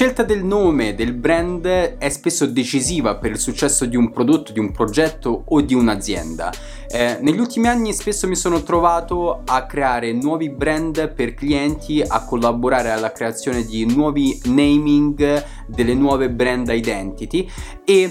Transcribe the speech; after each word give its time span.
scelta 0.00 0.22
del 0.22 0.42
nome 0.42 0.94
del 0.94 1.12
brand 1.12 1.66
è 1.66 2.08
spesso 2.08 2.46
decisiva 2.46 3.16
per 3.16 3.32
il 3.32 3.38
successo 3.38 3.84
di 3.84 3.96
un 3.96 4.10
prodotto, 4.10 4.50
di 4.50 4.58
un 4.58 4.72
progetto 4.72 5.44
o 5.48 5.60
di 5.60 5.74
un'azienda. 5.74 6.50
Eh, 6.88 7.18
negli 7.20 7.38
ultimi 7.38 7.66
anni 7.66 7.92
spesso 7.92 8.26
mi 8.26 8.34
sono 8.34 8.62
trovato 8.62 9.42
a 9.44 9.66
creare 9.66 10.14
nuovi 10.14 10.48
brand 10.48 11.12
per 11.12 11.34
clienti, 11.34 12.00
a 12.00 12.24
collaborare 12.24 12.90
alla 12.90 13.12
creazione 13.12 13.62
di 13.62 13.84
nuovi 13.84 14.40
naming, 14.44 15.44
delle 15.66 15.92
nuove 15.92 16.30
brand 16.30 16.70
identity 16.70 17.46
e 17.84 18.10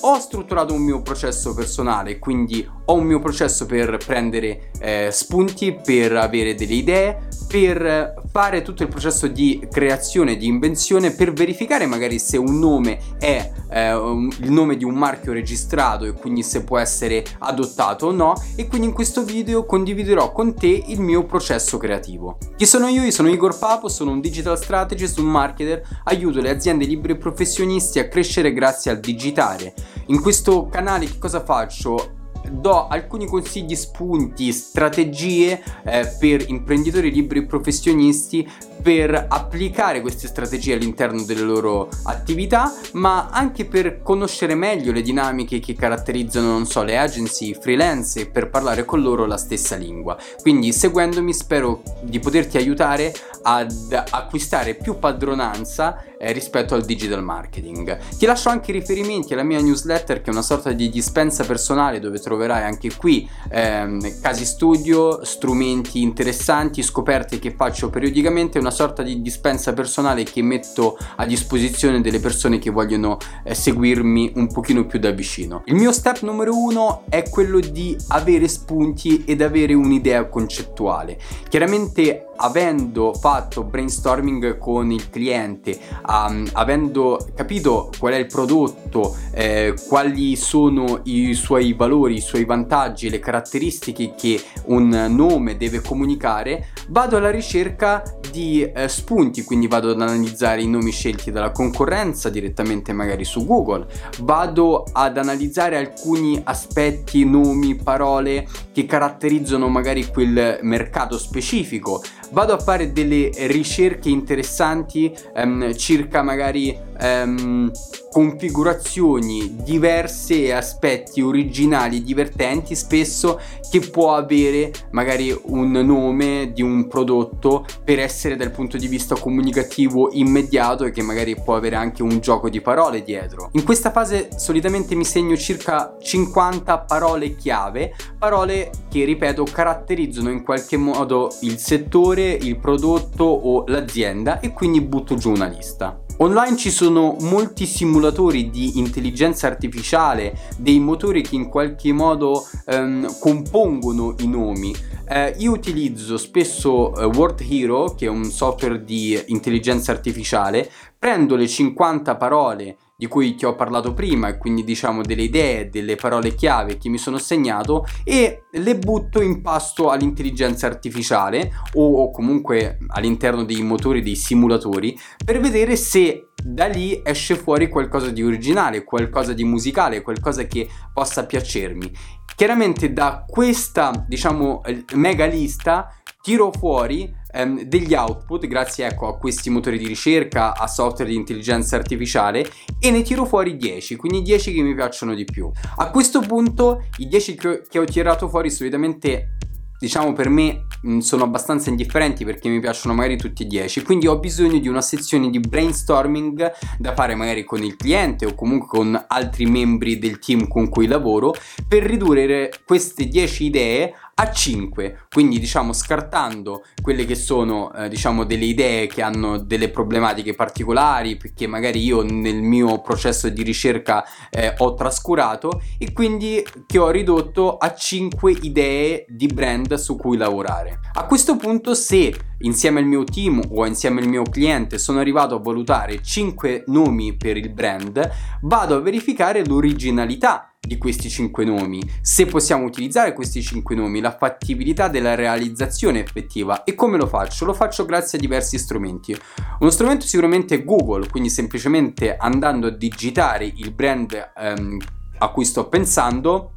ho 0.00 0.18
strutturato 0.18 0.72
un 0.72 0.80
mio 0.80 1.02
processo 1.02 1.52
personale, 1.52 2.18
quindi 2.18 2.66
ho 2.90 2.94
un 2.94 3.04
mio 3.04 3.18
processo 3.18 3.66
per 3.66 3.98
prendere 4.04 4.70
eh, 4.80 5.08
spunti, 5.12 5.78
per 5.84 6.16
avere 6.16 6.54
delle 6.54 6.74
idee, 6.74 7.28
per 7.46 8.22
fare 8.30 8.62
tutto 8.62 8.82
il 8.82 8.88
processo 8.88 9.26
di 9.26 9.66
creazione, 9.70 10.36
di 10.36 10.46
invenzione, 10.46 11.10
per 11.12 11.32
verificare 11.32 11.86
magari 11.86 12.18
se 12.18 12.36
un 12.36 12.58
nome 12.58 12.98
è 13.18 13.50
eh, 13.70 13.94
un, 13.94 14.30
il 14.40 14.50
nome 14.50 14.76
di 14.76 14.84
un 14.84 14.94
marchio 14.94 15.32
registrato 15.32 16.04
e 16.04 16.12
quindi 16.12 16.42
se 16.42 16.64
può 16.64 16.78
essere 16.78 17.24
adottato 17.40 18.06
o 18.06 18.12
no. 18.12 18.34
E 18.54 18.66
quindi 18.66 18.86
in 18.88 18.92
questo 18.94 19.22
video 19.22 19.66
condividerò 19.66 20.32
con 20.32 20.54
te 20.54 20.84
il 20.86 21.00
mio 21.00 21.24
processo 21.24 21.76
creativo. 21.76 22.38
Chi 22.56 22.66
sono 22.66 22.86
io? 22.86 23.02
Io 23.02 23.10
sono 23.10 23.28
Igor 23.28 23.58
Papo, 23.58 23.88
sono 23.88 24.12
un 24.12 24.20
digital 24.20 24.58
strategist, 24.58 25.18
un 25.18 25.26
marketer, 25.26 25.82
aiuto 26.04 26.40
le 26.40 26.50
aziende 26.50 26.86
liberi 26.86 27.16
professionisti 27.16 27.98
a 27.98 28.08
crescere 28.08 28.52
grazie 28.52 28.90
al 28.90 29.00
digitale. 29.00 29.74
In 30.06 30.22
questo 30.22 30.68
canale 30.68 31.06
che 31.06 31.18
cosa 31.18 31.44
faccio? 31.44 32.16
Do 32.50 32.88
alcuni 32.88 33.26
consigli, 33.26 33.74
spunti, 33.74 34.52
strategie 34.52 35.62
eh, 35.84 36.06
per 36.18 36.44
imprenditori 36.48 37.10
liberi 37.10 37.44
professionisti 37.44 38.48
per 38.80 39.26
applicare 39.28 40.00
queste 40.00 40.28
strategie 40.28 40.74
all'interno 40.74 41.22
delle 41.24 41.42
loro 41.42 41.88
attività, 42.04 42.72
ma 42.92 43.28
anche 43.28 43.64
per 43.64 44.02
conoscere 44.02 44.54
meglio 44.54 44.92
le 44.92 45.02
dinamiche 45.02 45.58
che 45.58 45.74
caratterizzano, 45.74 46.52
non 46.52 46.66
so, 46.66 46.82
le 46.82 46.96
agency, 46.96 47.54
freelance 47.54 48.20
e 48.20 48.26
per 48.26 48.50
parlare 48.50 48.84
con 48.84 49.02
loro 49.02 49.26
la 49.26 49.36
stessa 49.36 49.76
lingua. 49.76 50.16
Quindi 50.40 50.72
seguendomi 50.72 51.32
spero 51.32 51.82
di 52.02 52.18
poterti 52.20 52.56
aiutare 52.56 53.12
ad 53.48 54.04
acquistare 54.10 54.74
più 54.74 54.98
padronanza 54.98 56.04
eh, 56.18 56.32
rispetto 56.32 56.74
al 56.74 56.84
digital 56.84 57.22
marketing. 57.22 57.96
Ti 58.18 58.26
lascio 58.26 58.50
anche 58.50 58.72
i 58.72 58.74
riferimenti 58.74 59.32
alla 59.32 59.42
mia 59.42 59.60
newsletter 59.60 60.20
che 60.20 60.28
è 60.28 60.32
una 60.32 60.42
sorta 60.42 60.72
di 60.72 60.90
dispensa 60.90 61.44
personale 61.44 61.98
dove 61.98 62.18
troverai 62.18 62.62
anche 62.62 62.94
qui 62.94 63.26
ehm, 63.50 64.20
casi 64.20 64.44
studio, 64.44 65.24
strumenti 65.24 66.02
interessanti, 66.02 66.82
scoperte 66.82 67.38
che 67.38 67.52
faccio 67.52 67.88
periodicamente, 67.88 68.58
una 68.58 68.70
sorta 68.70 69.02
di 69.02 69.22
dispensa 69.22 69.72
personale 69.72 70.24
che 70.24 70.42
metto 70.42 70.98
a 71.16 71.24
disposizione 71.24 72.02
delle 72.02 72.20
persone 72.20 72.58
che 72.58 72.70
vogliono 72.70 73.16
eh, 73.44 73.54
seguirmi 73.54 74.32
un 74.34 74.52
pochino 74.52 74.84
più 74.84 74.98
da 74.98 75.10
vicino. 75.10 75.62
Il 75.64 75.74
mio 75.74 75.92
step 75.92 76.20
numero 76.20 76.54
uno 76.54 77.04
è 77.08 77.26
quello 77.30 77.60
di 77.60 77.96
avere 78.08 78.46
spunti 78.46 79.24
ed 79.24 79.40
avere 79.40 79.72
un'idea 79.72 80.26
concettuale. 80.26 81.18
Chiaramente 81.48 82.27
avendo 82.38 83.14
fatto 83.14 83.64
brainstorming 83.64 84.58
con 84.58 84.90
il 84.90 85.10
cliente, 85.10 85.78
um, 86.06 86.48
avendo 86.52 87.28
capito 87.34 87.90
qual 87.98 88.12
è 88.12 88.16
il 88.16 88.26
prodotto, 88.26 89.16
eh, 89.32 89.74
quali 89.88 90.36
sono 90.36 91.00
i 91.04 91.34
suoi 91.34 91.72
valori, 91.72 92.14
i 92.14 92.20
suoi 92.20 92.44
vantaggi, 92.44 93.10
le 93.10 93.18
caratteristiche 93.18 94.14
che 94.16 94.40
un 94.66 95.06
nome 95.10 95.56
deve 95.56 95.80
comunicare, 95.80 96.68
vado 96.88 97.16
alla 97.16 97.30
ricerca 97.30 98.02
di 98.38 98.62
eh, 98.62 98.86
spunti, 98.86 99.42
quindi 99.42 99.66
vado 99.66 99.90
ad 99.90 100.00
analizzare 100.00 100.62
i 100.62 100.68
nomi 100.68 100.92
scelti 100.92 101.32
dalla 101.32 101.50
concorrenza 101.50 102.30
direttamente 102.30 102.92
magari 102.92 103.24
su 103.24 103.44
Google, 103.44 103.86
vado 104.20 104.84
ad 104.92 105.18
analizzare 105.18 105.76
alcuni 105.76 106.40
aspetti, 106.44 107.24
nomi, 107.24 107.74
parole 107.74 108.46
che 108.72 108.86
caratterizzano 108.86 109.68
magari 109.68 110.06
quel 110.06 110.60
mercato 110.62 111.18
specifico, 111.18 112.00
vado 112.30 112.52
a 112.52 112.58
fare 112.58 112.92
delle 112.92 113.30
ricerche 113.48 114.08
interessanti 114.08 115.12
ehm, 115.34 115.74
circa 115.74 116.22
magari 116.22 116.76
ehm, 117.00 117.70
configurazioni 118.10 119.56
diverse 119.62 120.44
e 120.44 120.52
aspetti 120.52 121.20
originali 121.20 122.02
divertenti 122.02 122.74
spesso 122.74 123.40
che 123.70 123.80
può 123.80 124.14
avere 124.14 124.72
magari 124.90 125.36
un 125.44 125.70
nome 125.72 126.52
di 126.52 126.62
un 126.62 126.88
prodotto 126.88 127.66
per 127.84 127.98
essere 127.98 128.27
dal 128.36 128.50
punto 128.50 128.76
di 128.76 128.86
vista 128.88 129.14
comunicativo 129.14 130.10
immediato 130.12 130.84
e 130.84 130.90
che 130.90 131.02
magari 131.02 131.36
può 131.40 131.56
avere 131.56 131.76
anche 131.76 132.02
un 132.02 132.18
gioco 132.20 132.48
di 132.48 132.60
parole 132.60 133.02
dietro. 133.02 133.50
In 133.52 133.64
questa 133.64 133.90
fase 133.90 134.28
solitamente 134.36 134.94
mi 134.94 135.04
segno 135.04 135.36
circa 135.36 135.96
50 136.00 136.78
parole 136.80 137.34
chiave, 137.36 137.94
parole 138.18 138.70
che 138.90 139.04
ripeto 139.04 139.44
caratterizzano 139.44 140.30
in 140.30 140.42
qualche 140.42 140.76
modo 140.76 141.30
il 141.40 141.58
settore, 141.58 142.30
il 142.32 142.58
prodotto 142.58 143.24
o 143.24 143.64
l'azienda 143.66 144.40
e 144.40 144.52
quindi 144.52 144.80
butto 144.80 145.14
giù 145.14 145.30
una 145.30 145.46
lista. 145.46 146.02
Online 146.20 146.56
ci 146.56 146.70
sono 146.70 147.14
molti 147.20 147.64
simulatori 147.64 148.50
di 148.50 148.78
intelligenza 148.78 149.46
artificiale, 149.46 150.36
dei 150.56 150.80
motori 150.80 151.22
che 151.22 151.36
in 151.36 151.48
qualche 151.48 151.92
modo 151.92 152.44
ehm, 152.66 153.18
compongono 153.20 154.16
i 154.18 154.26
nomi. 154.26 154.74
Eh, 155.10 155.34
io 155.38 155.52
utilizzo 155.52 156.18
spesso 156.18 156.94
eh, 156.94 157.04
Word 157.04 157.40
Hero, 157.48 157.94
che 157.94 158.06
è 158.06 158.08
un 158.08 158.24
software 158.24 158.84
di 158.84 159.18
intelligenza 159.28 159.90
artificiale, 159.90 160.70
prendo 160.98 161.34
le 161.34 161.48
50 161.48 162.16
parole 162.16 162.76
di 162.96 163.06
cui 163.06 163.36
ti 163.36 163.46
ho 163.46 163.54
parlato 163.54 163.94
prima 163.94 164.26
e 164.26 164.38
quindi 164.38 164.64
diciamo 164.64 165.02
delle 165.02 165.22
idee, 165.22 165.70
delle 165.70 165.94
parole 165.94 166.34
chiave 166.34 166.78
che 166.78 166.88
mi 166.88 166.98
sono 166.98 167.16
segnato 167.16 167.86
e 168.02 168.42
le 168.50 168.76
butto 168.76 169.22
in 169.22 169.40
pasto 169.40 169.90
all'intelligenza 169.90 170.66
artificiale 170.66 171.52
o, 171.74 172.02
o 172.02 172.10
comunque 172.10 172.78
all'interno 172.88 173.44
dei 173.44 173.62
motori 173.62 174.02
dei 174.02 174.16
simulatori 174.16 174.98
per 175.24 175.38
vedere 175.38 175.76
se 175.76 176.27
da 176.48 176.66
lì 176.66 177.00
esce 177.04 177.36
fuori 177.36 177.68
qualcosa 177.68 178.10
di 178.10 178.22
originale, 178.22 178.84
qualcosa 178.84 179.32
di 179.32 179.44
musicale, 179.44 180.02
qualcosa 180.02 180.44
che 180.44 180.68
possa 180.92 181.26
piacermi. 181.26 181.92
Chiaramente 182.34 182.92
da 182.92 183.24
questa, 183.26 184.04
diciamo, 184.06 184.62
mega 184.94 185.26
lista 185.26 185.92
tiro 186.22 186.50
fuori 186.52 187.12
ehm, 187.32 187.62
degli 187.62 187.94
output 187.94 188.46
grazie 188.46 188.86
ecco, 188.86 189.08
a 189.08 189.18
questi 189.18 189.50
motori 189.50 189.78
di 189.78 189.86
ricerca, 189.86 190.54
a 190.56 190.66
software 190.66 191.10
di 191.10 191.16
intelligenza 191.16 191.76
artificiale 191.76 192.48
e 192.78 192.90
ne 192.90 193.02
tiro 193.02 193.24
fuori 193.24 193.56
10, 193.56 193.96
quindi 193.96 194.22
10 194.22 194.52
che 194.52 194.62
mi 194.62 194.74
piacciono 194.74 195.14
di 195.14 195.24
più. 195.24 195.50
A 195.76 195.90
questo 195.90 196.20
punto 196.20 196.84
i 196.98 197.08
10 197.08 197.34
che 197.68 197.78
ho, 197.78 197.84
tirato 197.84 198.28
fuori 198.28 198.50
solitamente 198.50 199.37
diciamo 199.78 200.12
per 200.12 200.28
me 200.28 200.66
mm, 200.86 200.98
sono 200.98 201.24
abbastanza 201.24 201.70
indifferenti 201.70 202.24
perché 202.24 202.48
mi 202.48 202.60
piacciono 202.60 202.94
magari 202.94 203.16
tutti 203.16 203.44
e 203.44 203.46
10 203.46 203.82
quindi 203.82 204.06
ho 204.06 204.18
bisogno 204.18 204.58
di 204.58 204.68
una 204.68 204.80
sezione 204.80 205.30
di 205.30 205.40
brainstorming 205.40 206.52
da 206.78 206.94
fare 206.94 207.14
magari 207.14 207.44
con 207.44 207.62
il 207.62 207.76
cliente 207.76 208.26
o 208.26 208.34
comunque 208.34 208.68
con 208.68 209.04
altri 209.06 209.46
membri 209.46 209.98
del 209.98 210.18
team 210.18 210.48
con 210.48 210.68
cui 210.68 210.86
lavoro 210.86 211.34
per 211.66 211.84
ridurre 211.84 212.50
queste 212.64 213.06
10 213.06 213.44
idee 213.44 213.94
a 214.20 214.32
5, 214.32 215.06
quindi 215.10 215.38
diciamo 215.38 215.72
scartando 215.72 216.64
quelle 216.82 217.04
che 217.04 217.14
sono 217.14 217.72
eh, 217.72 217.88
diciamo 217.88 218.24
delle 218.24 218.46
idee 218.46 218.88
che 218.88 219.00
hanno 219.00 219.38
delle 219.38 219.68
problematiche 219.68 220.34
particolari 220.34 221.16
perché 221.16 221.46
magari 221.46 221.82
io 221.84 222.02
nel 222.02 222.42
mio 222.42 222.80
processo 222.80 223.28
di 223.28 223.42
ricerca 223.44 224.04
eh, 224.30 224.54
ho 224.58 224.74
trascurato 224.74 225.62
e 225.78 225.92
quindi 225.92 226.44
che 226.66 226.78
ho 226.78 226.90
ridotto 226.90 227.58
a 227.58 227.72
5 227.72 228.38
idee 228.42 229.04
di 229.08 229.28
brand 229.28 229.74
su 229.74 229.96
cui 229.96 230.16
lavorare. 230.16 230.80
A 230.94 231.04
questo 231.04 231.36
punto 231.36 231.74
se 231.74 232.12
insieme 232.40 232.80
al 232.80 232.86
mio 232.86 233.04
team 233.04 233.40
o 233.50 233.66
insieme 233.66 234.00
al 234.00 234.08
mio 234.08 234.22
cliente 234.22 234.78
sono 234.78 235.00
arrivato 235.00 235.34
a 235.34 235.40
valutare 235.40 236.02
5 236.02 236.64
nomi 236.66 237.16
per 237.16 237.36
il 237.36 237.50
brand, 237.50 238.10
vado 238.42 238.76
a 238.76 238.80
verificare 238.80 239.44
l'originalità 239.44 240.52
di 240.60 240.76
questi 240.76 241.08
5 241.08 241.44
nomi, 241.44 241.80
se 242.02 242.26
possiamo 242.26 242.64
utilizzare 242.64 243.14
questi 243.14 243.42
5 243.42 243.74
nomi, 243.74 244.00
la 244.00 244.16
fattibilità 244.16 244.88
della 244.88 245.14
realizzazione 245.14 246.00
effettiva 246.00 246.64
e 246.64 246.74
come 246.74 246.98
lo 246.98 247.06
faccio? 247.06 247.44
Lo 247.44 247.54
faccio 247.54 247.86
grazie 247.86 248.18
a 248.18 248.20
diversi 248.20 248.58
strumenti. 248.58 249.18
Uno 249.60 249.70
strumento 249.70 250.06
sicuramente 250.06 250.56
è 250.56 250.64
Google, 250.64 251.08
quindi 251.08 251.30
semplicemente 251.30 252.16
andando 252.16 252.66
a 252.66 252.70
digitare 252.70 253.50
il 253.56 253.72
brand 253.72 254.32
ehm, 254.36 254.78
a 255.18 255.28
cui 255.30 255.44
sto 255.44 255.68
pensando 255.68 256.52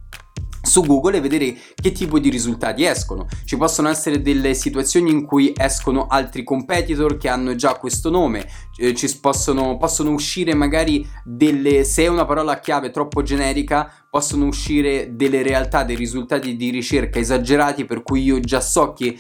su 0.72 0.86
Google 0.86 1.18
e 1.18 1.22
vedere 1.22 1.58
che 1.76 1.92
tipo 1.92 2.18
di 2.18 2.30
risultati 2.30 2.86
escono. 2.86 3.28
Ci 3.44 3.58
possono 3.58 3.90
essere 3.90 4.22
delle 4.22 4.54
situazioni 4.54 5.12
in 5.12 5.26
cui 5.26 5.52
escono 5.54 6.08
altri 6.08 6.46
competitor 6.46 7.18
che 7.18 7.28
hanno 7.28 7.56
già 7.56 7.76
questo 7.76 8.10
nome, 8.10 8.48
eh, 8.78 8.96
ci 8.96 9.20
possono, 9.20 9.76
possono 9.76 10.12
uscire 10.12 10.54
magari 10.54 11.06
delle 11.26 11.84
se 11.84 12.04
è 12.04 12.08
una 12.08 12.26
parola 12.26 12.60
chiave 12.62 12.90
troppo 12.90 13.22
generica 13.22 13.92
possono 14.10 14.46
uscire 14.46 15.16
delle 15.16 15.42
realtà, 15.42 15.84
dei 15.84 15.96
risultati 15.96 16.58
di 16.58 16.70
ricerca 16.70 17.20
esagerati 17.20 17.86
per 17.86 18.04
cui 18.04 18.24
io 18.24 18.40
già 18.42 18.60
so 18.60 18.94
che 18.94 19.18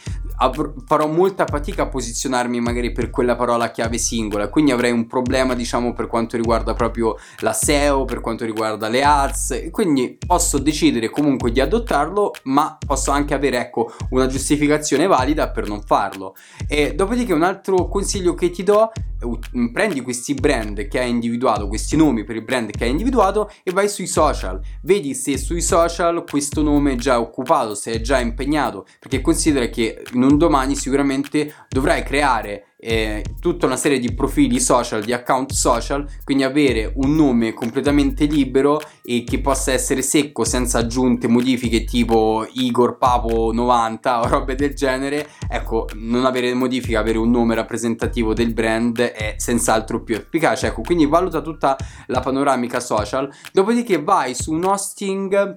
farò 0.85 1.07
molta 1.07 1.45
fatica 1.45 1.83
a 1.83 1.87
posizionarmi 1.87 2.59
magari 2.59 2.91
per 2.91 3.09
quella 3.09 3.35
parola 3.35 3.69
chiave 3.71 3.97
singola, 3.97 4.49
quindi 4.49 4.71
avrei 4.71 4.91
un 4.91 5.05
problema 5.05 5.53
diciamo 5.53 5.93
per 5.93 6.07
quanto 6.07 6.37
riguarda 6.37 6.73
proprio 6.73 7.17
la 7.39 7.53
SEO, 7.53 8.05
per 8.05 8.21
quanto 8.21 8.45
riguarda 8.45 8.87
le 8.87 9.03
ads, 9.03 9.67
quindi 9.69 10.17
posso 10.25 10.57
decidere 10.57 11.09
comunque 11.09 11.51
di 11.51 11.59
adottarlo, 11.59 12.31
ma 12.43 12.77
posso 12.83 13.11
anche 13.11 13.33
avere 13.33 13.59
ecco 13.59 13.91
una 14.09 14.27
giustificazione 14.27 15.07
valida 15.07 15.49
per 15.49 15.67
non 15.67 15.81
farlo. 15.81 16.35
E 16.67 16.95
dopodiché 16.95 17.33
un 17.33 17.43
altro 17.43 17.87
consiglio 17.87 18.33
che 18.33 18.49
ti 18.49 18.63
do 18.63 18.91
prendi 19.71 20.01
questi 20.01 20.33
brand 20.33 20.87
che 20.87 20.99
hai 20.99 21.09
individuato, 21.09 21.67
questi 21.67 21.95
nomi 21.95 22.23
per 22.23 22.35
il 22.35 22.43
brand 22.43 22.71
che 22.71 22.85
hai 22.85 22.89
individuato 22.89 23.51
e 23.63 23.71
vai 23.71 23.87
sui 23.89 24.07
social. 24.07 24.59
Vedi 24.81 25.13
se 25.13 25.37
sui 25.37 25.61
social 25.61 26.23
questo 26.29 26.61
nome 26.61 26.93
è 26.93 26.95
già 26.95 27.19
occupato, 27.19 27.75
se 27.75 27.93
è 27.93 28.01
già 28.01 28.19
impegnato, 28.19 28.85
perché 28.99 29.21
considera 29.21 29.67
che 29.67 30.03
in 30.13 30.23
un 30.23 30.37
domani 30.37 30.75
sicuramente 30.75 31.53
dovrai 31.69 32.03
creare 32.03 32.70
eh, 32.83 33.23
tutta 33.39 33.67
una 33.67 33.77
serie 33.77 33.99
di 33.99 34.11
profili 34.13 34.59
social, 34.59 35.03
di 35.03 35.13
account 35.13 35.51
social, 35.51 36.07
quindi 36.23 36.43
avere 36.43 36.91
un 36.95 37.13
nome 37.13 37.53
completamente 37.53 38.25
libero 38.25 38.81
e 39.03 39.23
che 39.23 39.39
possa 39.39 39.71
essere 39.71 40.01
secco 40.01 40.43
senza 40.43 40.79
aggiunte 40.79 41.27
modifiche 41.27 41.83
tipo 41.83 42.47
Igor 42.53 42.97
Papo 42.97 43.51
90 43.53 44.21
o 44.21 44.27
robe 44.27 44.55
del 44.55 44.73
genere, 44.73 45.29
ecco, 45.47 45.87
non 45.93 46.25
avere 46.25 46.53
modifiche, 46.55 46.97
avere 46.97 47.19
un 47.19 47.29
nome 47.29 47.53
rappresentativo 47.53 48.33
del 48.33 48.53
brand 48.53 48.99
è 48.99 49.35
senz'altro 49.37 50.01
più 50.01 50.15
efficace, 50.15 50.67
ecco, 50.67 50.81
quindi 50.81 51.05
valuta 51.05 51.41
tutta 51.41 51.77
la 52.07 52.19
panoramica 52.19 52.79
social, 52.79 53.31
dopodiché 53.53 54.01
vai 54.01 54.33
su 54.33 54.53
un 54.53 54.63
hosting 54.63 55.53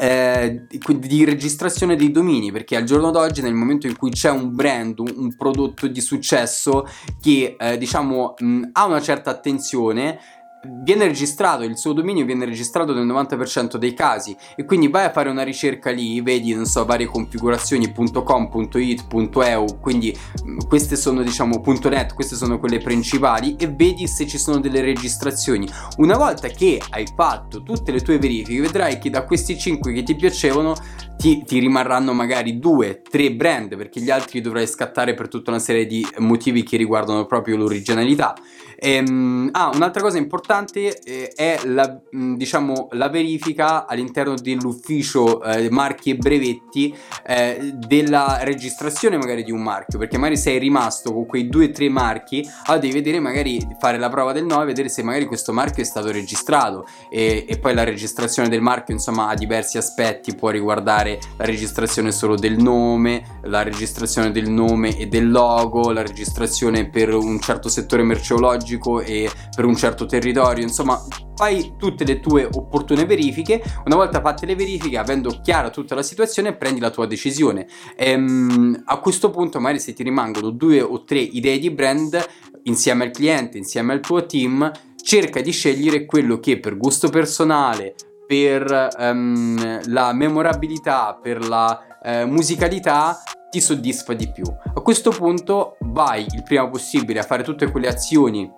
eh, 0.00 0.62
di 0.66 1.24
registrazione 1.26 1.94
dei 1.94 2.10
domini 2.10 2.50
perché 2.50 2.74
al 2.74 2.84
giorno 2.84 3.10
d'oggi 3.10 3.42
nel 3.42 3.52
momento 3.52 3.86
in 3.86 3.96
cui 3.96 4.10
c'è 4.10 4.30
un 4.30 4.54
brand 4.54 4.98
un, 4.98 5.36
prodotto 5.36 5.86
di 5.86 6.00
successo 6.00 6.88
che 7.20 7.56
eh, 7.58 7.76
diciamo 7.76 8.34
mh, 8.38 8.62
ha 8.72 8.86
una 8.86 9.02
certa 9.02 9.28
attenzione 9.28 10.18
viene 10.62 11.06
registrato, 11.06 11.64
il 11.64 11.78
suo 11.78 11.92
dominio 11.92 12.24
viene 12.24 12.44
registrato 12.44 12.92
nel 12.92 13.06
90% 13.06 13.76
dei 13.76 13.94
casi 13.94 14.36
e 14.56 14.64
quindi 14.64 14.88
vai 14.88 15.04
a 15.04 15.10
fare 15.10 15.30
una 15.30 15.42
ricerca 15.42 15.90
lì, 15.90 16.20
vedi, 16.20 16.54
non 16.54 16.66
so, 16.66 16.84
varie 16.84 17.06
configurazioni 17.06 17.92
.com, 17.92 18.68
.it, 18.74 19.06
.eu, 19.10 19.78
quindi 19.80 20.16
mm, 20.44 20.58
queste 20.68 20.96
sono 20.96 21.22
diciamo 21.22 21.62
.net, 21.84 22.14
queste 22.14 22.36
sono 22.36 22.58
quelle 22.58 22.78
principali 22.78 23.56
e 23.56 23.68
vedi 23.68 24.06
se 24.06 24.26
ci 24.26 24.38
sono 24.38 24.60
delle 24.60 24.80
registrazioni. 24.82 25.68
Una 25.98 26.16
volta 26.16 26.48
che 26.48 26.80
hai 26.90 27.06
fatto 27.14 27.62
tutte 27.62 27.92
le 27.92 28.00
tue 28.00 28.18
verifiche 28.18 28.60
vedrai 28.60 28.98
che 28.98 29.10
da 29.10 29.24
questi 29.24 29.58
5 29.58 29.92
che 29.92 30.02
ti 30.02 30.14
piacevano 30.14 30.74
ti, 31.16 31.44
ti 31.44 31.58
rimarranno 31.58 32.14
magari 32.14 32.58
2, 32.58 33.02
3 33.02 33.32
brand 33.32 33.76
perché 33.76 34.00
gli 34.00 34.10
altri 34.10 34.40
dovrai 34.40 34.66
scattare 34.66 35.12
per 35.14 35.28
tutta 35.28 35.50
una 35.50 35.60
serie 35.60 35.84
di 35.86 36.06
motivi 36.18 36.62
che 36.62 36.78
riguardano 36.78 37.26
proprio 37.26 37.56
l'originalità. 37.56 38.34
Ehm, 38.82 39.50
ah, 39.52 39.70
un'altra 39.74 40.00
cosa 40.00 40.16
importante 40.16 40.98
eh, 41.00 41.30
è 41.34 41.60
la, 41.64 42.00
mh, 42.10 42.34
diciamo, 42.36 42.88
la 42.92 43.10
verifica 43.10 43.86
all'interno 43.86 44.34
dell'ufficio 44.34 45.42
eh, 45.42 45.68
marchi 45.70 46.10
e 46.10 46.16
brevetti 46.16 46.96
eh, 47.26 47.74
della 47.74 48.38
registrazione 48.40 49.18
magari 49.18 49.44
di 49.44 49.52
un 49.52 49.62
marchio, 49.62 49.98
perché 49.98 50.16
magari 50.16 50.38
sei 50.38 50.58
rimasto 50.58 51.12
con 51.12 51.26
quei 51.26 51.50
2-3 51.50 51.90
marchi, 51.90 52.48
allora 52.64 52.80
devi 52.80 52.94
vedere 52.94 53.20
magari 53.20 53.60
fare 53.78 53.98
la 53.98 54.08
prova 54.08 54.32
del 54.32 54.46
9 54.46 54.64
vedere 54.64 54.88
se 54.88 55.02
magari 55.02 55.26
questo 55.26 55.52
marchio 55.52 55.82
è 55.82 55.86
stato 55.86 56.10
registrato. 56.10 56.86
E, 57.10 57.44
e 57.46 57.58
poi 57.58 57.74
la 57.74 57.84
registrazione 57.84 58.48
del 58.48 58.62
marchio 58.62 58.94
insomma 58.94 59.28
ha 59.28 59.34
diversi 59.34 59.76
aspetti, 59.76 60.34
può 60.34 60.48
riguardare 60.48 61.18
la 61.36 61.44
registrazione 61.44 62.12
solo 62.12 62.34
del 62.34 62.56
nome, 62.56 63.40
la 63.42 63.62
registrazione 63.62 64.30
del 64.30 64.48
nome 64.48 64.96
e 64.96 65.06
del 65.06 65.30
logo, 65.30 65.92
la 65.92 66.02
registrazione 66.02 66.88
per 66.88 67.12
un 67.12 67.38
certo 67.40 67.68
settore 67.68 68.02
merceologico 68.02 68.68
ecologico 68.74 69.00
e 69.00 69.30
per 69.54 69.64
un 69.64 69.76
certo 69.76 70.06
territorio, 70.06 70.62
insomma 70.62 71.00
fai 71.34 71.74
tutte 71.78 72.04
le 72.04 72.20
tue 72.20 72.48
opportune 72.50 73.04
verifiche, 73.06 73.62
una 73.86 73.96
volta 73.96 74.20
fatte 74.20 74.46
le 74.46 74.54
verifiche, 74.54 74.98
avendo 74.98 75.40
chiara 75.42 75.70
tutta 75.70 75.94
la 75.94 76.02
situazione, 76.02 76.54
prendi 76.54 76.80
la 76.80 76.90
tua 76.90 77.06
decisione. 77.06 77.66
Ehm, 77.96 78.82
a 78.84 78.98
questo 78.98 79.30
punto 79.30 79.58
magari 79.58 79.80
se 79.80 79.92
ti 79.92 80.02
rimangono 80.02 80.50
due 80.50 80.80
o 80.80 81.04
tre 81.04 81.18
idee 81.18 81.58
di 81.58 81.70
brand 81.70 82.22
insieme 82.64 83.04
al 83.04 83.10
cliente, 83.10 83.56
insieme 83.56 83.94
al 83.94 84.00
tuo 84.00 84.26
team, 84.26 84.70
cerca 85.02 85.40
di 85.40 85.50
scegliere 85.50 86.04
quello 86.04 86.38
che 86.40 86.60
per 86.60 86.76
gusto 86.76 87.08
personale, 87.08 87.94
per 88.26 88.88
um, 88.98 89.80
la 89.86 90.12
memorabilità, 90.12 91.18
per 91.20 91.44
la 91.48 91.80
uh, 92.02 92.26
musicalità 92.26 93.20
ti 93.50 93.60
soddisfa 93.60 94.12
di 94.12 94.30
più. 94.30 94.44
A 94.44 94.80
questo 94.80 95.10
punto 95.10 95.76
vai 95.80 96.24
il 96.30 96.42
prima 96.44 96.68
possibile 96.68 97.18
a 97.18 97.24
fare 97.24 97.42
tutte 97.42 97.70
quelle 97.70 97.88
azioni 97.88 98.48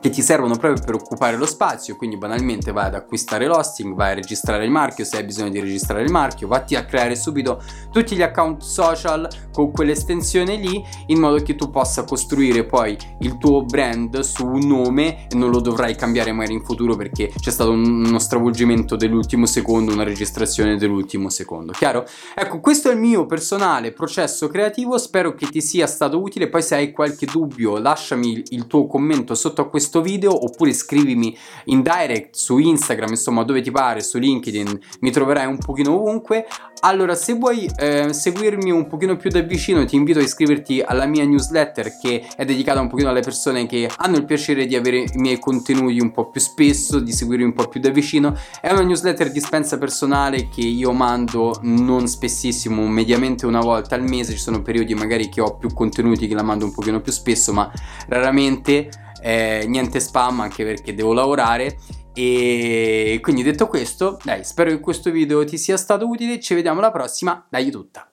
che 0.00 0.10
ti 0.10 0.22
servono 0.22 0.56
proprio 0.56 0.84
per 0.84 0.94
occupare 0.94 1.36
lo 1.36 1.46
spazio, 1.46 1.96
quindi 1.96 2.16
banalmente 2.16 2.72
vai 2.72 2.86
ad 2.86 2.94
acquistare 2.94 3.46
l'hosting, 3.46 3.94
vai 3.94 4.12
a 4.12 4.14
registrare 4.14 4.64
il 4.64 4.70
marchio 4.70 5.04
se 5.04 5.16
hai 5.16 5.24
bisogno 5.24 5.50
di 5.50 5.60
registrare 5.60 6.02
il 6.02 6.10
marchio, 6.10 6.46
vatti 6.46 6.76
a 6.76 6.84
creare 6.84 7.16
subito 7.16 7.62
tutti 7.90 8.14
gli 8.14 8.22
account 8.22 8.62
social 8.62 9.28
con 9.52 9.72
quell'estensione 9.72 10.56
lì 10.56 10.82
in 11.06 11.18
modo 11.18 11.42
che 11.42 11.56
tu 11.56 11.70
possa 11.70 12.04
costruire 12.04 12.64
poi 12.64 12.96
il 13.20 13.38
tuo 13.38 13.64
brand 13.64 14.20
su 14.20 14.46
un 14.46 14.66
nome 14.66 15.26
e 15.28 15.34
non 15.34 15.50
lo 15.50 15.60
dovrai 15.60 15.96
cambiare 15.96 16.32
magari 16.32 16.54
in 16.54 16.64
futuro 16.64 16.94
perché 16.94 17.32
c'è 17.38 17.50
stato 17.50 17.70
uno 17.70 18.18
stravolgimento 18.18 18.94
dell'ultimo 18.94 19.46
secondo, 19.46 19.92
una 19.92 20.04
registrazione 20.04 20.76
dell'ultimo 20.76 21.28
secondo, 21.28 21.72
chiaro? 21.72 22.06
Ecco, 22.34 22.60
questo 22.60 22.88
è 22.88 22.92
il 22.92 22.98
mio 22.98 23.26
personale 23.26 23.92
processo 23.92 24.46
creativo, 24.48 24.96
spero 24.98 25.34
che 25.34 25.48
ti 25.48 25.60
sia 25.60 25.86
stato 25.86 26.20
utile, 26.20 26.48
poi 26.48 26.62
se 26.62 26.76
hai 26.76 26.92
qualche 26.92 27.26
dubbio 27.26 27.78
lasciami 27.78 28.42
il 28.50 28.66
tuo 28.66 28.86
commento 28.86 29.34
sotto 29.34 29.62
a 29.62 29.68
questo 29.68 29.77
questo 29.78 30.02
video 30.02 30.44
oppure 30.44 30.72
scrivimi 30.72 31.36
in 31.66 31.82
direct 31.82 32.34
su 32.34 32.58
Instagram, 32.58 33.10
insomma 33.10 33.44
dove 33.44 33.60
ti 33.60 33.70
pare, 33.70 34.02
su 34.02 34.18
LinkedIn, 34.18 34.78
mi 35.00 35.12
troverai 35.12 35.46
un 35.46 35.58
pochino 35.58 35.94
ovunque. 35.94 36.46
Allora 36.80 37.14
se 37.14 37.34
vuoi 37.34 37.68
eh, 37.76 38.12
seguirmi 38.12 38.70
un 38.70 38.86
pochino 38.86 39.16
più 39.16 39.30
da 39.30 39.40
vicino 39.40 39.84
ti 39.84 39.96
invito 39.96 40.20
a 40.20 40.22
iscriverti 40.22 40.80
alla 40.80 41.06
mia 41.06 41.24
newsletter 41.24 41.98
che 42.00 42.24
è 42.36 42.44
dedicata 42.44 42.80
un 42.80 42.88
pochino 42.88 43.08
alle 43.08 43.20
persone 43.20 43.66
che 43.66 43.90
hanno 43.96 44.16
il 44.16 44.24
piacere 44.24 44.64
di 44.64 44.76
avere 44.76 44.98
i 44.98 45.16
miei 45.16 45.40
contenuti 45.40 45.98
un 46.00 46.12
po' 46.12 46.30
più 46.30 46.40
spesso, 46.40 47.00
di 47.00 47.12
seguirmi 47.12 47.44
un 47.44 47.52
po' 47.52 47.68
più 47.68 47.80
da 47.80 47.90
vicino. 47.90 48.36
È 48.60 48.70
una 48.70 48.82
newsletter 48.82 49.30
dispensa 49.30 49.78
personale 49.78 50.48
che 50.48 50.60
io 50.60 50.92
mando 50.92 51.58
non 51.62 52.06
spessissimo, 52.06 52.86
mediamente 52.86 53.46
una 53.46 53.60
volta 53.60 53.94
al 53.94 54.02
mese, 54.02 54.32
ci 54.32 54.38
sono 54.38 54.62
periodi 54.62 54.94
magari 54.94 55.28
che 55.28 55.40
ho 55.40 55.56
più 55.56 55.72
contenuti 55.72 56.26
che 56.26 56.34
la 56.34 56.42
mando 56.42 56.64
un 56.64 56.72
pochino 56.72 57.00
più 57.00 57.12
spesso, 57.12 57.52
ma 57.52 57.70
raramente 58.08 58.88
eh, 59.22 59.64
niente 59.66 60.00
spam 60.00 60.40
anche 60.40 60.64
perché 60.64 60.94
devo 60.94 61.12
lavorare. 61.12 61.78
E 62.14 63.18
quindi 63.22 63.42
detto 63.42 63.68
questo 63.68 64.18
dai 64.24 64.42
spero 64.42 64.70
che 64.70 64.80
questo 64.80 65.10
video 65.10 65.44
ti 65.44 65.56
sia 65.56 65.76
stato 65.76 66.06
utile. 66.08 66.40
Ci 66.40 66.54
vediamo 66.54 66.80
alla 66.80 66.90
prossima. 66.90 67.46
Dai 67.48 67.70
tutta 67.70 68.06